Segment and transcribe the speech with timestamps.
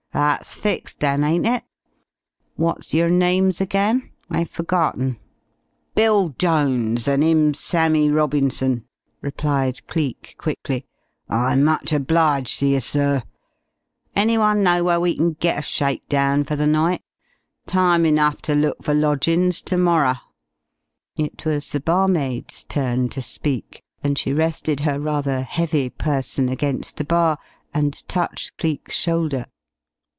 [0.13, 1.63] That's fixed, then, ain't it?
[2.57, 4.11] What's yer names again?
[4.29, 5.17] I've forgotten."
[5.95, 8.83] "Bill Jones, an' 'im's Sammie Robinson,"
[9.21, 10.85] replied Cleek quickly.
[11.29, 13.23] "I'm much obliged to yer, sir.
[14.13, 17.01] Any one know where we kin get a shake down for the night?
[17.65, 20.19] Time enough ter look for lodgin's termorrer."
[21.15, 26.97] It was the barmaid's turn to speak, and she rested her rather heavy person against
[26.97, 27.39] the bar
[27.73, 29.45] and touched Cleek's shoulder.